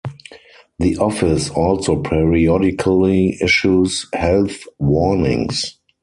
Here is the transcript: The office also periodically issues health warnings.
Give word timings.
The 0.79 0.97
office 0.97 1.51
also 1.51 1.95
periodically 2.01 3.37
issues 3.39 4.07
health 4.13 4.63
warnings. 4.79 5.77